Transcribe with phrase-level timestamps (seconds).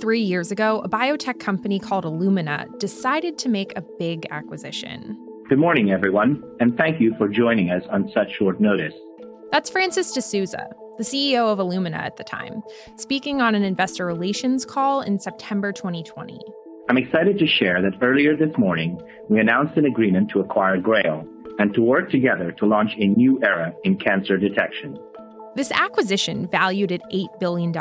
[0.00, 5.18] three years ago, a biotech company called Illumina decided to make a big acquisition.
[5.48, 8.94] Good morning, everyone, and thank you for joining us on such short notice.
[9.52, 12.62] That's Francis deSouza, the CEO of Illumina at the time,
[12.96, 16.40] speaking on an investor relations call in September 2020.
[16.88, 21.26] I'm excited to share that earlier this morning, we announced an agreement to acquire Grail
[21.58, 24.98] and to work together to launch a new era in cancer detection.
[25.56, 27.72] This acquisition, valued at $8 billion,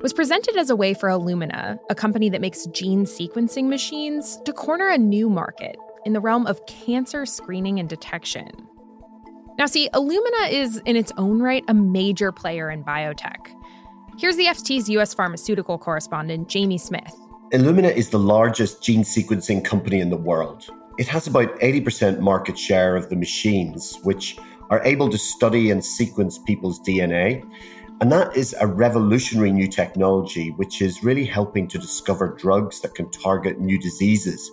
[0.00, 4.52] was presented as a way for Illumina, a company that makes gene sequencing machines, to
[4.52, 5.76] corner a new market
[6.06, 8.48] in the realm of cancer screening and detection.
[9.58, 13.54] Now, see, Illumina is in its own right a major player in biotech.
[14.18, 17.14] Here's the FT's US pharmaceutical correspondent, Jamie Smyth.
[17.52, 20.66] Illumina is the largest gene sequencing company in the world.
[20.98, 24.38] It has about 80% market share of the machines, which
[24.70, 27.44] are able to study and sequence people's DNA
[28.00, 32.94] and that is a revolutionary new technology, which is really helping to discover drugs that
[32.94, 34.50] can target new diseases.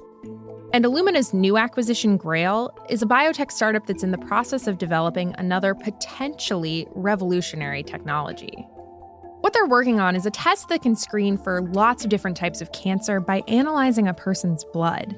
[0.73, 5.33] And Illumina's new acquisition, Grail, is a biotech startup that's in the process of developing
[5.37, 8.67] another potentially revolutionary technology.
[9.39, 12.59] What they're working on is a test that can screen for lots of different types
[12.59, 15.15] of cancer by analyzing a person's blood.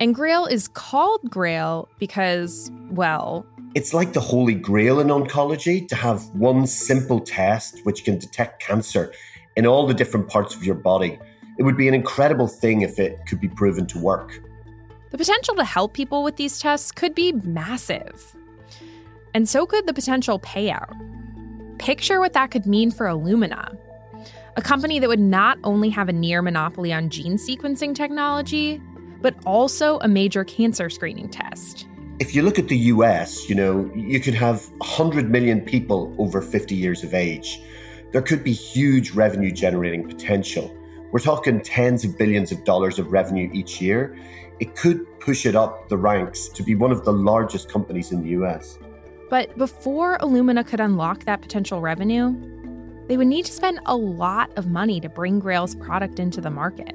[0.00, 5.94] And Grail is called Grail because, well, it's like the holy grail in oncology to
[5.94, 9.12] have one simple test which can detect cancer
[9.56, 11.18] in all the different parts of your body.
[11.56, 14.42] It would be an incredible thing if it could be proven to work.
[15.10, 18.34] The potential to help people with these tests could be massive.
[19.34, 20.96] And so could the potential payout.
[21.78, 23.76] Picture what that could mean for Illumina,
[24.56, 28.80] a company that would not only have a near monopoly on gene sequencing technology,
[29.20, 31.86] but also a major cancer screening test
[32.20, 36.42] if you look at the US, you know, you could have 100 million people over
[36.42, 37.62] 50 years of age.
[38.12, 40.76] There could be huge revenue generating potential.
[41.12, 44.18] We're talking tens of billions of dollars of revenue each year.
[44.60, 48.22] It could push it up the ranks to be one of the largest companies in
[48.22, 48.78] the US.
[49.30, 52.36] But before Illumina could unlock that potential revenue,
[53.08, 56.50] they would need to spend a lot of money to bring Grail's product into the
[56.50, 56.94] market.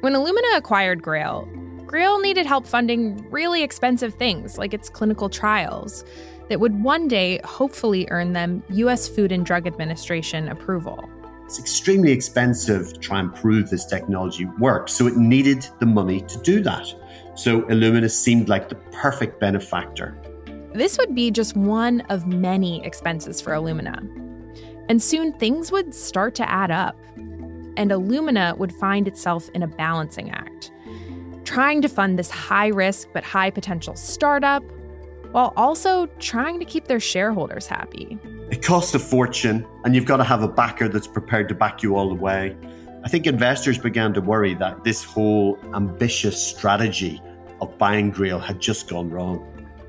[0.00, 1.48] When Illumina acquired Grail,
[1.88, 6.04] Grail needed help funding really expensive things like its clinical trials
[6.50, 11.08] that would one day hopefully earn them US Food and Drug Administration approval.
[11.46, 16.20] It's extremely expensive to try and prove this technology works, so it needed the money
[16.20, 16.92] to do that.
[17.34, 20.14] So Illumina seemed like the perfect benefactor.
[20.74, 23.96] This would be just one of many expenses for Illumina.
[24.90, 26.98] And soon things would start to add up.
[27.16, 30.70] And Illumina would find itself in a balancing act
[31.48, 34.62] trying to fund this high risk but high potential startup
[35.32, 38.18] while also trying to keep their shareholders happy.
[38.50, 41.82] It costs a fortune, and you've got to have a backer that's prepared to back
[41.82, 42.54] you all the way.
[43.02, 47.22] I think investors began to worry that this whole ambitious strategy
[47.62, 49.42] of buying Grail had just gone wrong.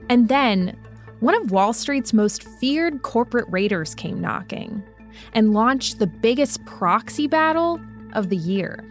[0.10, 0.78] And then
[1.20, 4.82] one of Wall Street's most feared corporate raiders came knocking
[5.34, 7.82] and launched the biggest proxy battle
[8.14, 8.86] of the year.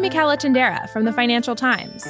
[0.00, 2.04] Michela Tindera from the Financial Times.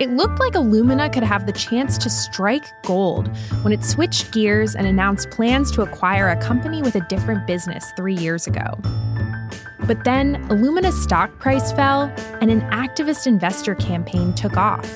[0.00, 3.28] It looked like Illumina could have the chance to strike gold
[3.62, 7.84] when it switched gears and announced plans to acquire a company with a different business
[7.96, 8.78] three years ago.
[9.86, 14.88] But then Illumina's stock price fell and an activist investor campaign took off.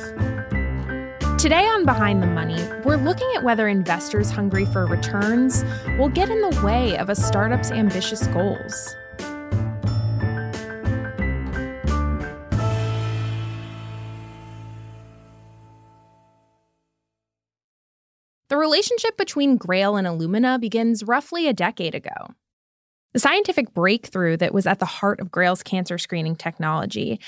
[1.39, 5.65] Today on Behind the Money, we're looking at whether investors hungry for returns
[5.99, 8.97] will get in the way of a startup's ambitious goals.
[18.63, 22.29] Relationship between Grail and Illumina begins roughly a decade ago.
[23.13, 27.19] The scientific breakthrough that was at the heart of Grail's cancer screening technology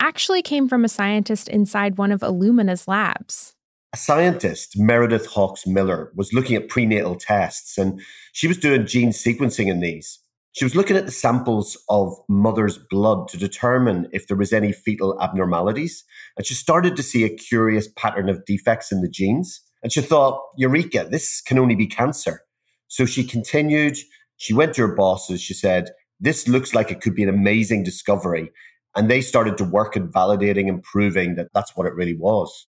[0.00, 3.54] actually came from a scientist inside one of Illumina's labs.
[3.92, 8.00] A scientist, Meredith Halks-Miller, was looking at prenatal tests and
[8.32, 10.18] she was doing gene sequencing in these.
[10.54, 14.72] She was looking at the samples of mother's blood to determine if there was any
[14.72, 16.02] fetal abnormalities.
[16.36, 19.60] And she started to see a curious pattern of defects in the genes.
[19.82, 22.42] And she thought, Eureka, this can only be cancer.
[22.88, 23.96] So she continued.
[24.36, 25.40] She went to her bosses.
[25.40, 28.50] She said, This looks like it could be an amazing discovery.
[28.96, 32.66] And they started to work at validating and proving that that's what it really was.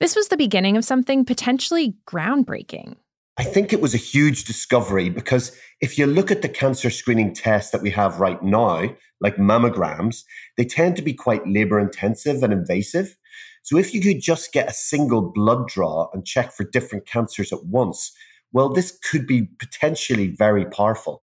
[0.00, 2.96] This was the beginning of something potentially groundbreaking.
[3.36, 7.34] I think it was a huge discovery because if you look at the cancer screening
[7.34, 10.24] tests that we have right now, like mammograms,
[10.56, 13.16] they tend to be quite labor intensive and invasive.
[13.62, 17.52] So if you could just get a single blood draw and check for different cancers
[17.52, 18.12] at once,
[18.52, 21.22] well, this could be potentially very powerful.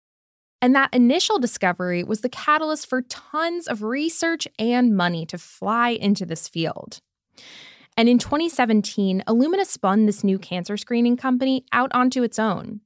[0.62, 5.90] And that initial discovery was the catalyst for tons of research and money to fly
[5.90, 7.00] into this field.
[7.98, 12.82] And in 2017, Illumina spun this new cancer screening company out onto its own.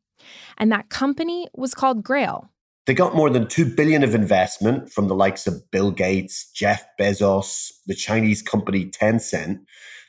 [0.57, 2.50] And that company was called Grail.
[2.90, 6.84] They got more than 2 billion of investment from the likes of Bill Gates, Jeff
[7.00, 9.60] Bezos, the Chinese company Tencent.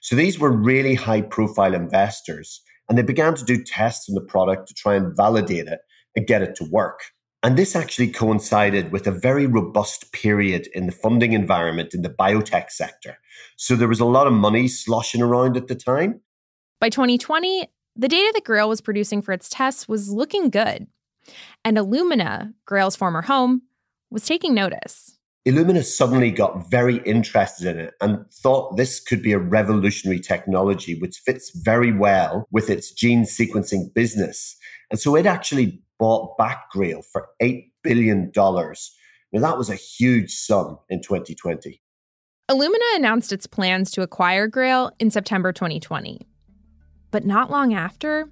[0.00, 4.23] So these were really high profile investors and they began to do tests on the
[4.23, 5.81] product to try and validate it
[6.17, 7.00] and get it to work.
[7.43, 12.09] And this actually coincided with a very robust period in the funding environment in the
[12.09, 13.19] biotech sector.
[13.59, 16.23] So there was a lot of money sloshing around at the time.
[16.81, 20.87] By 2020, the data that Grail was producing for its tests was looking good.
[21.64, 23.62] And Illumina, Grail's former home,
[24.11, 25.17] was taking notice.
[25.46, 30.99] Illumina suddenly got very interested in it and thought this could be a revolutionary technology
[30.99, 34.56] which fits very well with its gene sequencing business.
[34.90, 38.31] And so it actually bought back Grail for $8 billion.
[38.34, 41.81] Now, that was a huge sum in 2020.
[42.50, 46.26] Illumina announced its plans to acquire Grail in September 2020.
[47.12, 48.28] But not long after,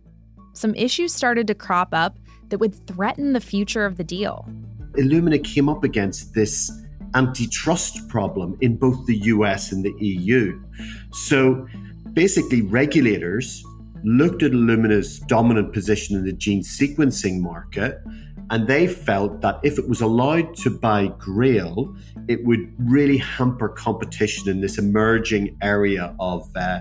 [0.52, 2.18] some issues started to crop up
[2.48, 4.48] that would threaten the future of the deal.
[4.92, 6.70] Illumina came up against this
[7.14, 10.60] antitrust problem in both the US and the EU.
[11.12, 11.66] So
[12.12, 13.64] basically, regulators
[14.04, 17.98] looked at Illumina's dominant position in the gene sequencing market,
[18.50, 21.94] and they felt that if it was allowed to buy Grail,
[22.28, 26.80] it would really hamper competition in this emerging area of uh,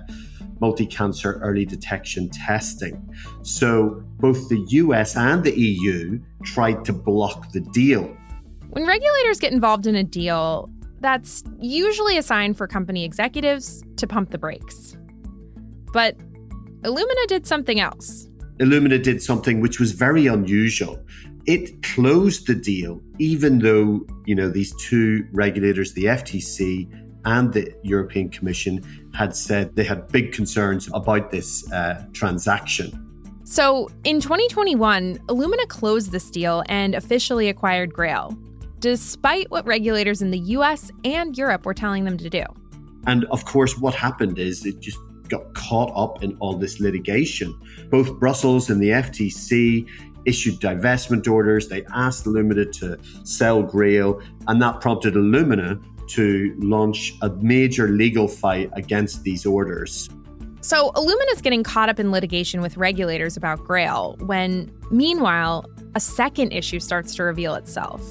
[0.60, 3.08] multi cancer early detection testing.
[3.44, 8.16] So both the US and the EU tried to block the deal.
[8.70, 10.70] When regulators get involved in a deal,
[11.00, 14.98] that's usually a sign for company executives to pump the brakes.
[15.94, 16.18] But
[16.82, 18.28] Illumina did something else.
[18.60, 21.04] Illumina did something which was very unusual.
[21.46, 26.90] It closed the deal, even though, you know, these two regulators, the FTC
[27.28, 28.82] and the European Commission,
[29.14, 33.04] had said they had big concerns about this uh, transaction.
[33.44, 38.38] So in 2021, Illumina closed this deal and officially acquired Grail,
[38.80, 42.44] despite what regulators in the US and Europe were telling them to do.
[43.06, 47.58] And of course, what happened is it just got caught up in all this litigation.
[47.90, 49.86] Both Brussels and the FTC
[50.26, 51.68] issued divestment orders.
[51.68, 58.28] They asked Illumina to sell Grail, and that prompted Illumina to launch a major legal
[58.28, 60.10] fight against these orders.
[60.62, 65.66] So, Illumina is getting caught up in litigation with regulators about Grail when, meanwhile,
[65.96, 68.02] a second issue starts to reveal itself.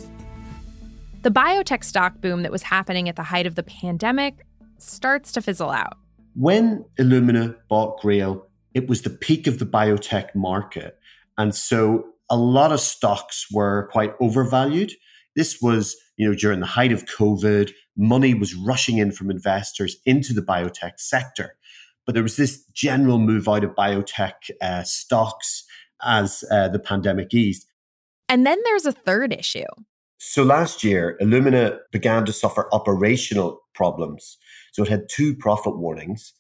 [1.23, 4.47] The biotech stock boom that was happening at the height of the pandemic
[4.79, 5.99] starts to fizzle out.
[6.35, 10.99] When Illumina bought Grail, it was the peak of the biotech market.
[11.37, 14.93] And so a lot of stocks were quite overvalued.
[15.35, 19.97] This was, you know, during the height of COVID, money was rushing in from investors
[20.05, 21.57] into the biotech sector.
[22.05, 25.65] But there was this general move out of biotech uh, stocks
[26.03, 27.67] as uh, the pandemic eased.
[28.29, 29.65] And then there's a third issue.
[30.19, 34.39] So last year, Illumina began to suffer operational problems.
[34.73, 36.33] So it had two profit warnings.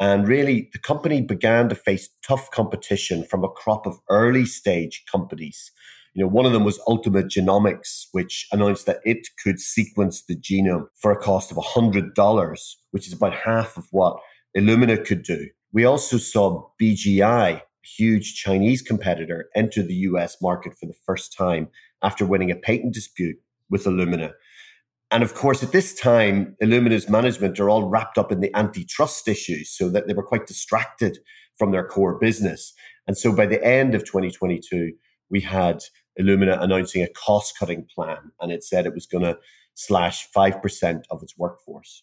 [0.00, 5.04] And really, the company began to face tough competition from a crop of early stage
[5.10, 5.72] companies.
[6.18, 10.34] You know, one of them was Ultima Genomics, which announced that it could sequence the
[10.34, 12.58] genome for a cost of $100,
[12.90, 14.18] which is about half of what
[14.56, 15.46] Illumina could do.
[15.72, 21.68] We also saw BGI, huge Chinese competitor, enter the US market for the first time
[22.02, 23.36] after winning a patent dispute
[23.70, 24.32] with Illumina.
[25.12, 29.28] And of course, at this time, Illumina's management are all wrapped up in the antitrust
[29.28, 31.18] issues so that they were quite distracted
[31.56, 32.72] from their core business.
[33.06, 34.94] And so by the end of 2022,
[35.30, 35.80] we had
[36.20, 39.38] Illumina announcing a cost cutting plan, and it said it was going to
[39.74, 42.02] slash 5% of its workforce.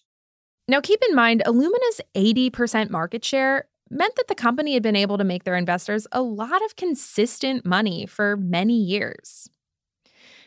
[0.67, 5.17] Now, keep in mind, Illumina's 80% market share meant that the company had been able
[5.17, 9.49] to make their investors a lot of consistent money for many years.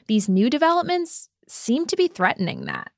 [0.09, 2.91] These new developments seem to be threatening that.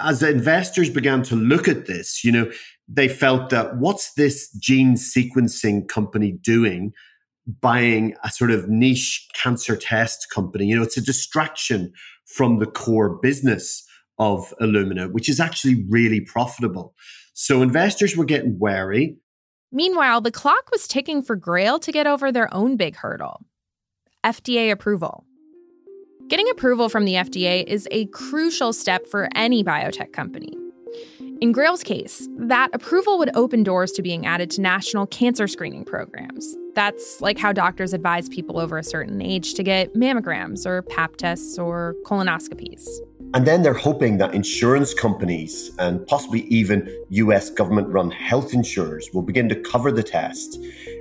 [0.00, 2.50] As investors began to look at this, you know,
[2.88, 6.92] they felt that what's this gene sequencing company doing
[7.60, 10.66] buying a sort of niche cancer test company?
[10.66, 11.92] You know, it's a distraction
[12.26, 13.84] from the core business
[14.18, 16.94] of Illumina, which is actually really profitable.
[17.34, 19.16] So investors were getting wary.
[19.72, 23.44] Meanwhile, the clock was ticking for Grail to get over their own big hurdle
[24.24, 25.24] FDA approval.
[26.28, 30.56] Getting approval from the FDA is a crucial step for any biotech company.
[31.40, 35.84] In Grail's case, that approval would open doors to being added to national cancer screening
[35.84, 36.56] programs.
[36.74, 41.16] That's like how doctors advise people over a certain age to get mammograms or pap
[41.16, 42.86] tests or colonoscopies.
[43.34, 49.10] And then they're hoping that insurance companies and possibly even US government run health insurers
[49.12, 50.60] will begin to cover the test.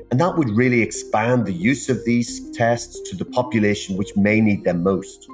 [0.10, 4.42] And that would really expand the use of these tests to the population which may
[4.42, 5.28] need them most.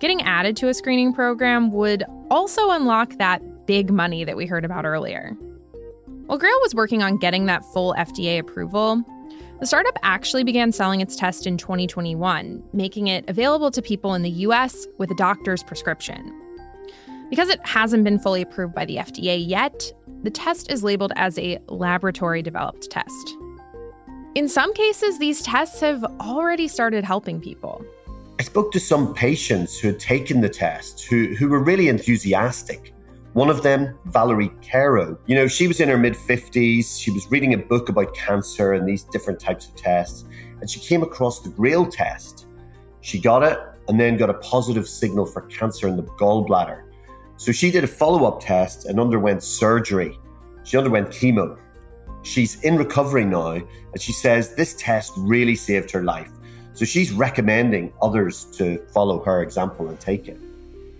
[0.00, 3.40] Getting added to a screening program would also unlock that
[3.72, 5.30] big money that we heard about earlier.
[6.26, 9.02] While Grail was working on getting that full FDA approval,
[9.60, 14.20] the startup actually began selling its test in 2021, making it available to people in
[14.20, 16.38] the US with a doctor's prescription.
[17.30, 19.90] Because it hasn't been fully approved by the FDA yet,
[20.22, 23.36] the test is labeled as a laboratory developed test.
[24.34, 27.82] In some cases, these tests have already started helping people.
[28.38, 32.91] I spoke to some patients who had taken the test who, who were really enthusiastic.
[33.34, 37.00] One of them, Valerie Caro, you know, she was in her mid 50s.
[37.00, 40.26] She was reading a book about cancer and these different types of tests,
[40.60, 42.46] and she came across the Grail test.
[43.00, 43.58] She got it
[43.88, 46.82] and then got a positive signal for cancer in the gallbladder.
[47.38, 50.18] So she did a follow up test and underwent surgery.
[50.64, 51.58] She underwent chemo.
[52.22, 56.30] She's in recovery now, and she says this test really saved her life.
[56.74, 60.38] So she's recommending others to follow her example and take it.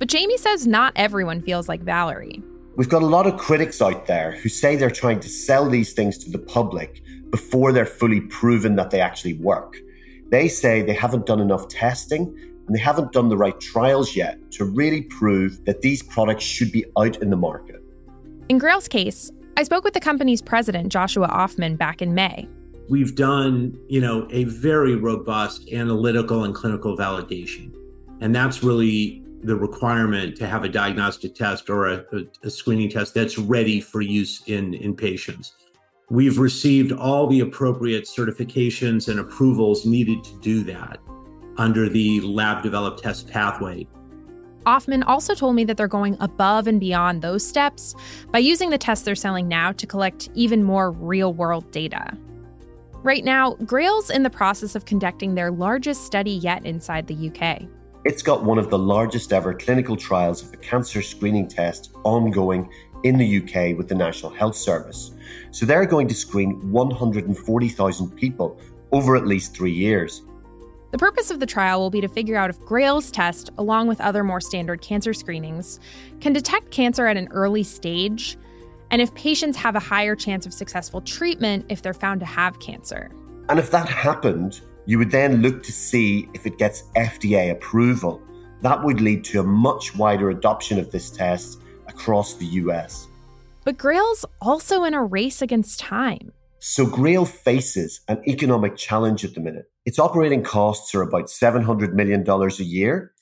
[0.02, 2.42] But Jamie says not everyone feels like Valerie.
[2.74, 5.92] We've got a lot of critics out there who say they're trying to sell these
[5.92, 9.76] things to the public before they're fully proven that they actually work.
[10.28, 14.40] They say they haven't done enough testing and they haven't done the right trials yet
[14.54, 17.80] to really prove that these products should be out in the market.
[18.48, 22.48] In Grail's case, I spoke with the company's president, Joshua Ofman, back in May.
[22.88, 27.72] We've done, you know, a very robust analytical and clinical validation.
[28.20, 32.04] And that's really the requirement to have a diagnostic test or a,
[32.44, 35.54] a, screening test that's ready for use in, in patients.
[36.10, 40.98] We've received all the appropriate certifications and approvals needed to do that
[41.56, 43.86] under the lab developed test pathway.
[44.66, 47.94] Ofman also told me that they're going above and beyond those steps
[48.30, 52.16] by using the tests they're selling now to collect even more real world data.
[53.02, 57.62] Right now, Grail's in the process of conducting their largest study yet inside the UK.
[58.04, 62.68] It's got one of the largest ever clinical trials of a cancer screening test ongoing
[63.04, 65.12] in the UK with the National Health Service.
[65.52, 68.58] So they're going to screen 140,000 people
[68.90, 70.22] over at least three years.
[70.90, 74.00] The purpose of the trial will be to figure out if Grail's test, along with
[74.00, 75.78] other more standard cancer screenings,
[76.20, 78.36] can detect cancer at an early stage,
[78.90, 82.58] and if patients have a higher chance of successful treatment if they're found to have
[82.58, 83.12] cancer.
[83.48, 88.20] And if that happened, you would then look to see if it gets FDA approval.
[88.62, 93.06] That would lead to a much wider adoption of this test across the US.
[93.64, 96.32] But Grail's also in a race against time.
[96.58, 99.66] So Grail faces an economic challenge at the minute.
[99.84, 103.12] Its operating costs are about $700 million a year,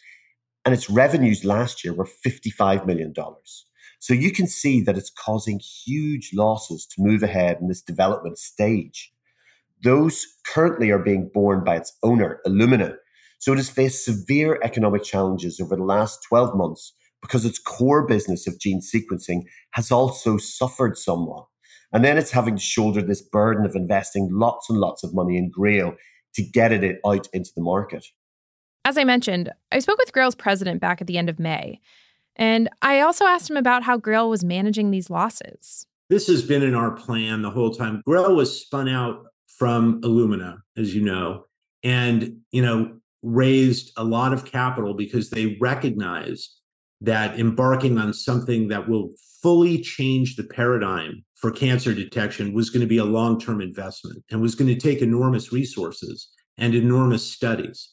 [0.64, 3.14] and its revenues last year were $55 million.
[3.98, 8.38] So you can see that it's causing huge losses to move ahead in this development
[8.38, 9.12] stage.
[9.82, 12.96] Those currently are being borne by its owner, Illumina.
[13.38, 18.06] So it has faced severe economic challenges over the last 12 months because its core
[18.06, 21.46] business of gene sequencing has also suffered somewhat.
[21.92, 25.36] And then it's having to shoulder this burden of investing lots and lots of money
[25.36, 25.94] in Grail
[26.34, 28.06] to get it out into the market.
[28.84, 31.80] As I mentioned, I spoke with Grail's president back at the end of May.
[32.36, 35.86] And I also asked him about how Grail was managing these losses.
[36.08, 38.02] This has been in our plan the whole time.
[38.06, 39.26] Grail was spun out
[39.60, 41.44] from Illumina, as you know,
[41.84, 46.56] and you know raised a lot of capital because they recognized
[47.02, 49.10] that embarking on something that will
[49.42, 54.40] fully change the paradigm for cancer detection was going to be a long-term investment and
[54.40, 57.90] was going to take enormous resources and enormous studies.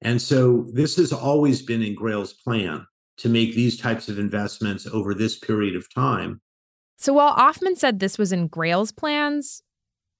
[0.00, 2.86] And so this has always been in Grail's plan
[3.18, 6.40] to make these types of investments over this period of time.
[6.96, 9.62] So while Ofman said this was in Grail's plans,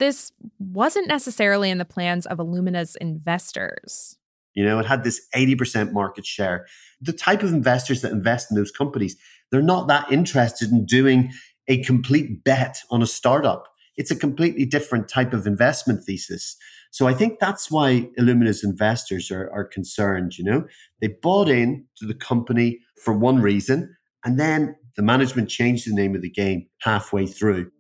[0.01, 4.17] this wasn't necessarily in the plans of Illumina's investors.
[4.55, 6.67] You know, it had this 80% market share.
[7.01, 9.17] The type of investors that invest in those companies,
[9.53, 11.31] they're not that interested in doing
[11.69, 13.69] a complete bet on a startup.
[13.97, 16.57] It's a completely different type of investment thesis.
[16.91, 20.37] So I think that's why Illumina's investors are, are concerned.
[20.37, 20.65] You know,
[21.01, 25.95] they bought in to the company for one reason, and then the management changed the
[25.95, 27.71] name of the game halfway through.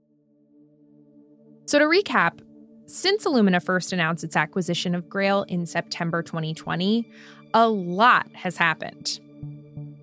[1.70, 2.40] So to recap,
[2.86, 7.08] since Illumina first announced its acquisition of Grail in September 2020,
[7.54, 9.20] a lot has happened.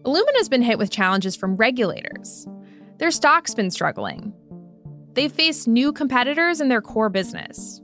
[0.05, 2.47] Illumina's been hit with challenges from regulators.
[2.99, 4.31] Their stock's been struggling.
[5.11, 7.81] They've faced new competitors in their core business.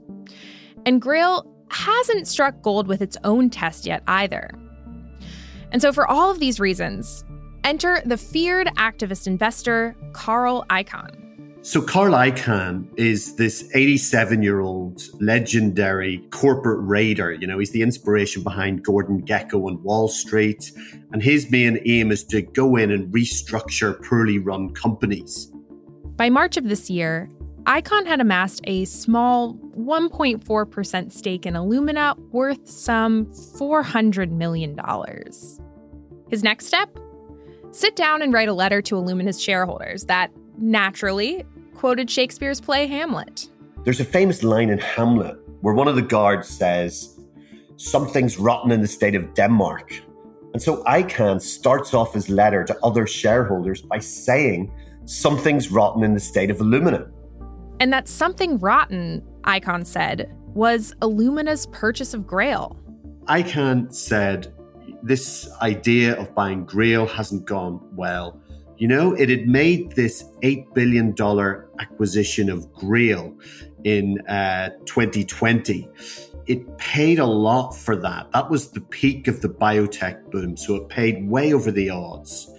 [0.86, 4.48] And Grail hasn't struck gold with its own test yet either.
[5.72, 7.22] And so, for all of these reasons,
[7.64, 11.23] enter the feared activist investor, Carl Icahn.
[11.64, 17.32] So, Carl Icahn is this 87 year old legendary corporate raider.
[17.32, 20.70] You know, he's the inspiration behind Gordon Gekko and Wall Street.
[21.12, 25.50] And his main aim is to go in and restructure poorly run companies.
[26.16, 27.30] By March of this year,
[27.62, 34.78] Icahn had amassed a small 1.4% stake in Illumina worth some $400 million.
[36.28, 36.94] His next step?
[37.70, 41.42] Sit down and write a letter to Illumina's shareholders that, naturally,
[41.74, 43.48] quoted Shakespeare's play Hamlet.
[43.84, 47.18] There's a famous line in Hamlet where one of the guards says,
[47.76, 49.92] Something's rotten in the state of Denmark.
[50.52, 54.72] And so Icahn starts off his letter to other shareholders by saying,
[55.04, 57.10] Something's rotten in the state of Illumina.
[57.80, 62.78] And that something rotten, Icahn said, was Illumina's purchase of Grail.
[63.24, 64.54] Icahn said,
[65.02, 68.40] This idea of buying Grail hasn't gone well.
[68.76, 71.14] You know, it had made this $8 billion
[71.78, 73.32] acquisition of Grail
[73.84, 75.88] in uh, 2020.
[76.46, 78.32] It paid a lot for that.
[78.32, 80.56] That was the peak of the biotech boom.
[80.56, 82.50] So it paid way over the odds.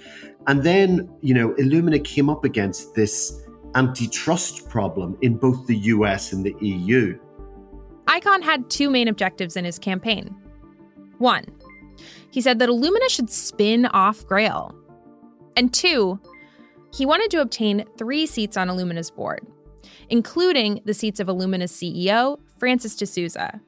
[0.48, 3.42] And then, you know, Illumina came up against this
[3.76, 7.20] antitrust problem in both the US and the EU.
[8.06, 10.34] Icahn had two main objectives in his campaign.
[11.18, 11.46] One,
[12.32, 14.74] he said that Illumina should spin off Grail
[15.56, 16.20] and two,
[16.94, 19.46] he wanted to obtain three seats on Illumina's board,
[20.10, 23.60] including the seats of Illumina's CEO, Francis deSouza,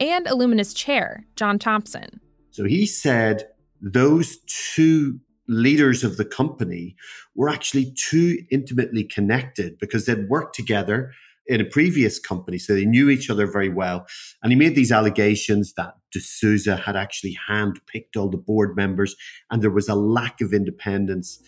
[0.00, 2.20] and Illumina's chair, John Thompson.
[2.50, 3.48] So he said
[3.80, 6.96] those two leaders of the company
[7.34, 11.12] were actually too intimately connected because they'd worked together
[11.48, 14.06] in a previous company, so they knew each other very well.
[14.42, 19.16] And he made these allegations that deSouza had actually handpicked all the board members,
[19.50, 21.42] and there was a lack of independence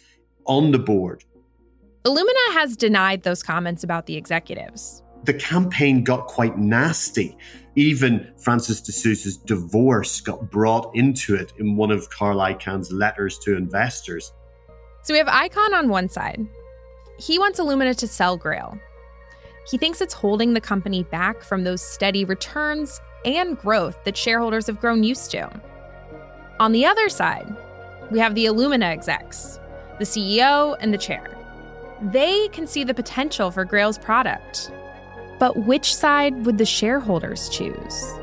[0.46, 1.24] on the board.
[2.04, 5.02] Illumina has denied those comments about the executives.
[5.24, 7.36] The campaign got quite nasty.
[7.74, 13.56] Even Francis deSouza's divorce got brought into it in one of Carl Icahn's letters to
[13.56, 14.32] investors.
[15.02, 16.46] So we have Icahn on one side.
[17.18, 18.78] He wants Illumina to sell Grail,
[19.70, 24.66] he thinks it's holding the company back from those steady returns and growth that shareholders
[24.66, 25.50] have grown used to.
[26.58, 27.54] On the other side,
[28.10, 29.60] we have the Illumina execs,
[29.98, 31.36] the CEO and the chair.
[32.00, 34.70] They can see the potential for Grail's product.
[35.38, 38.14] But which side would the shareholders choose?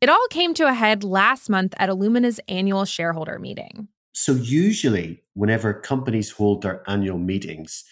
[0.00, 3.88] It all came to a head last month at Illumina's annual shareholder meeting.
[4.14, 7.84] So usually, whenever companies hold their annual meetings,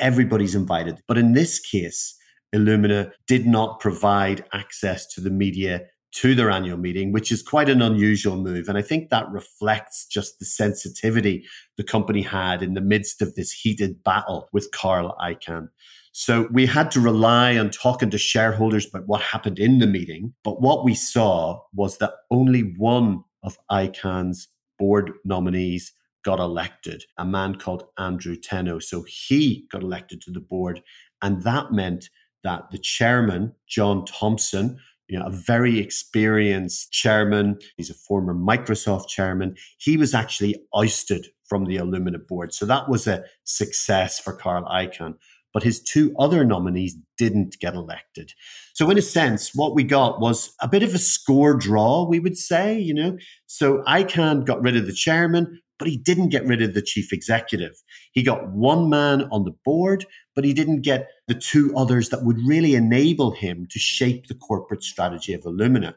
[0.00, 1.00] everybody's invited.
[1.06, 2.16] But in this case,
[2.54, 5.82] Illumina did not provide access to the media
[6.16, 8.68] to their annual meeting, which is quite an unusual move.
[8.68, 11.46] And I think that reflects just the sensitivity
[11.76, 15.68] the company had in the midst of this heated battle with Carl Icahn.
[16.10, 20.34] So we had to rely on talking to shareholders about what happened in the meeting.
[20.44, 24.48] But what we saw was that only one of Icahn's
[24.82, 25.92] board nominees
[26.24, 28.82] got elected, a man called Andrew Teno.
[28.82, 30.82] So he got elected to the board.
[31.22, 32.10] And that meant
[32.42, 39.06] that the chairman, John Thompson, you know, a very experienced chairman, he's a former Microsoft
[39.06, 42.52] chairman, he was actually ousted from the Illumina board.
[42.52, 45.14] So that was a success for Carl Icahn
[45.52, 48.32] but his two other nominees didn't get elected.
[48.74, 52.20] So, in a sense, what we got was a bit of a score draw, we
[52.20, 53.16] would say, you know.
[53.46, 57.12] So, Icahn got rid of the chairman, but he didn't get rid of the chief
[57.12, 57.74] executive.
[58.12, 62.24] He got one man on the board, but he didn't get the two others that
[62.24, 65.94] would really enable him to shape the corporate strategy of Illumina.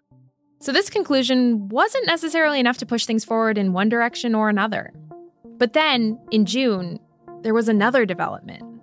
[0.60, 4.94] So, this conclusion wasn't necessarily enough to push things forward in one direction or another.
[5.58, 7.00] But then, in June,
[7.44, 8.75] there was another development.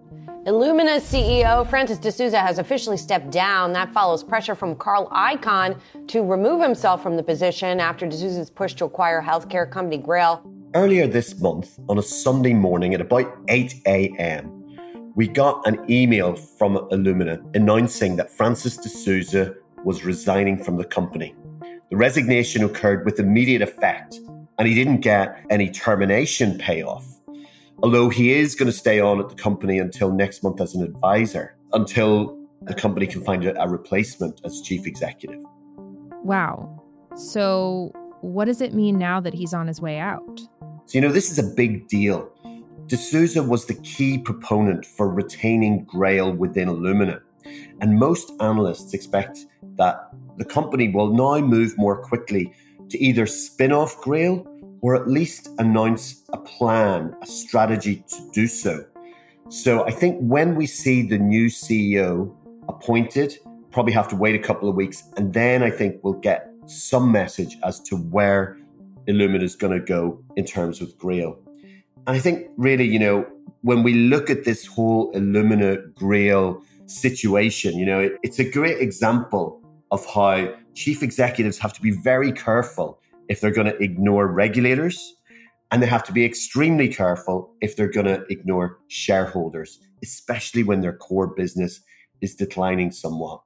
[0.45, 3.73] Illumina CEO Francis deSouza has officially stepped down.
[3.73, 5.79] That follows pressure from Carl Icahn
[6.09, 10.43] to remove himself from the position after deSouza's push to acquire healthcare company Grail.
[10.75, 16.35] Earlier this month, on a Sunday morning at about 8 a.m., we got an email
[16.35, 21.37] from Illumina announcing that Francis deSouza was resigning from the company.
[21.89, 24.19] The resignation occurred with immediate effect,
[24.59, 27.07] and he didn't get any termination payoff.
[27.83, 30.85] Although he is going to stay on at the company until next month as an
[30.85, 35.43] advisor, until the company can find a replacement as chief executive.
[36.23, 36.81] Wow.
[37.17, 40.41] So, what does it mean now that he's on his way out?
[40.87, 42.31] So, you know, this is a big deal.
[42.87, 47.21] deSouza was the key proponent for retaining Grail within Illumina.
[47.81, 49.41] And most analysts expect
[49.77, 52.53] that the company will now move more quickly
[52.91, 54.47] to either spin off Grail
[54.83, 58.85] or at least announce a plan, a strategy to do so.
[59.49, 62.35] So I think when we see the new CEO
[62.69, 63.39] appointed,
[63.71, 67.11] probably have to wait a couple of weeks, and then I think we'll get some
[67.11, 68.59] message as to where
[69.09, 71.39] Illumina is going to go in terms of Grail.
[72.07, 73.27] And I think really, you know,
[73.63, 78.81] when we look at this whole Illumina Grail situation, you know, it, it's a great
[78.81, 84.27] example of how chief executives have to be very careful if they're going to ignore
[84.27, 85.15] regulators,
[85.71, 90.81] and they have to be extremely careful if they're going to ignore shareholders, especially when
[90.81, 91.81] their core business
[92.21, 93.41] is declining somewhat.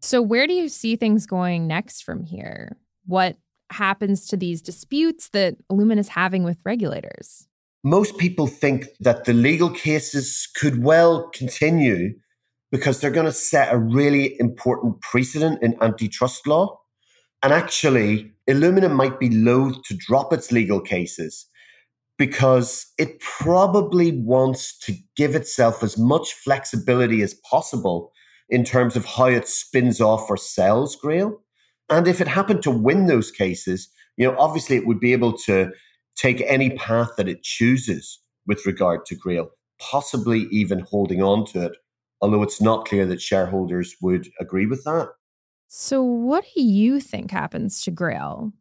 [0.00, 2.76] So, where do you see things going next from here?
[3.06, 3.36] What
[3.70, 7.46] happens to these disputes that Illumina is having with regulators?
[7.84, 12.14] Most people think that the legal cases could well continue
[12.70, 16.80] because they're going to set a really important precedent in antitrust law.
[17.42, 21.46] And actually, Illumina might be loath to drop its legal cases
[22.18, 28.12] because it probably wants to give itself as much flexibility as possible
[28.48, 31.40] in terms of how it spins off or sells Grail.
[31.88, 35.32] And if it happened to win those cases, you know, obviously it would be able
[35.38, 35.72] to
[36.16, 39.50] take any path that it chooses with regard to Grail,
[39.80, 41.72] possibly even holding on to it
[42.22, 45.08] although it's not clear that shareholders would agree with that.
[45.74, 48.52] So, what do you think happens to Grail?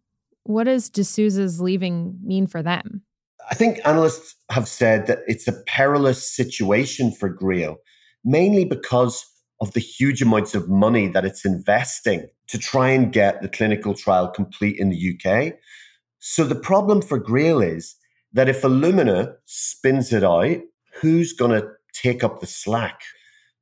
[0.44, 3.02] What does deSouza's leaving mean for them?
[3.50, 7.80] I think analysts have said that it's a perilous situation for Grail,
[8.24, 9.26] mainly because
[9.60, 13.94] of the huge amounts of money that it's investing to try and get the clinical
[13.94, 15.56] trial complete in the UK.
[16.20, 17.94] So the problem for Grail is
[18.32, 20.60] that if Illumina spins it out,
[21.02, 23.02] who's going to take up the slack?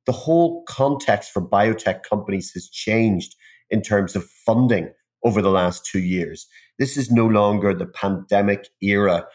[0.06, 3.36] the whole context for biotech companies has changed
[3.70, 4.90] in terms of funding
[5.24, 6.46] over the last two years.
[6.78, 9.26] This is no longer the pandemic era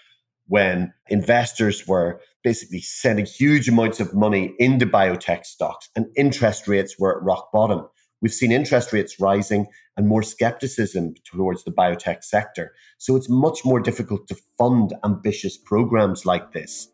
[0.47, 6.99] when investors were basically sending huge amounts of money into biotech stocks and interest rates
[6.99, 7.87] were at rock bottom.
[8.21, 9.67] We've seen interest rates rising
[9.97, 12.73] and more skepticism towards the biotech sector.
[12.97, 16.89] So it's much more difficult to fund ambitious programs like this.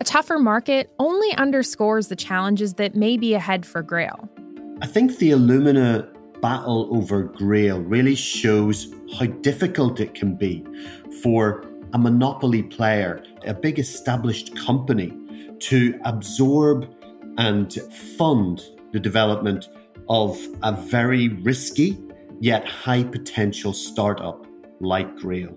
[0.00, 4.28] A tougher market only underscores the challenges that may be ahead for Grail.
[4.80, 6.10] I think the Illumina
[6.40, 10.64] battle over Grail really shows how difficult it can be
[11.22, 15.12] for a monopoly player, a big established company,
[15.60, 16.88] to absorb
[17.38, 17.72] and
[18.16, 19.68] fund the development
[20.08, 21.98] of a very risky
[22.40, 24.46] yet high potential startup
[24.80, 25.56] like Grail.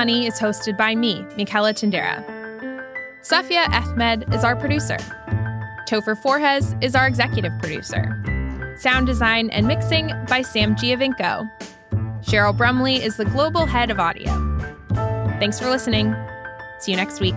[0.00, 2.24] Money is hosted by me, Michela Tindera.
[3.20, 4.96] Safia Ahmed is our producer.
[5.86, 8.16] Topher Forhecz is our executive producer.
[8.78, 11.50] Sound design and mixing by Sam Giovinco.
[12.22, 14.30] Cheryl Brumley is the global head of audio.
[15.38, 16.16] Thanks for listening.
[16.78, 17.36] See you next week.